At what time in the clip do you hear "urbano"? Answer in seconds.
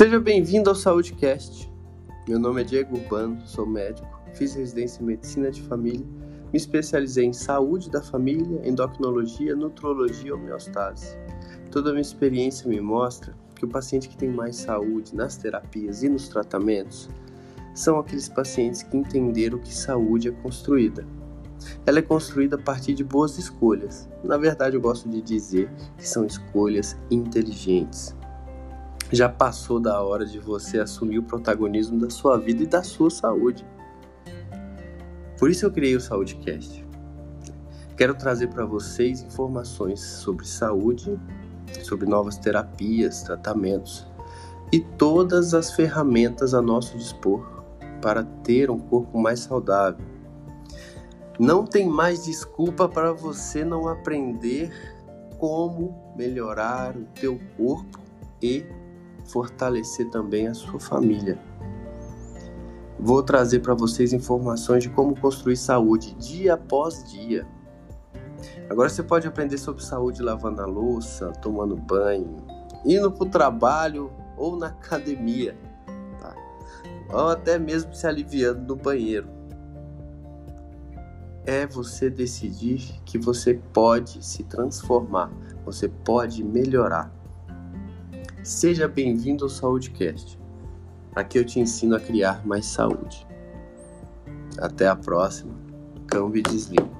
2.96-3.46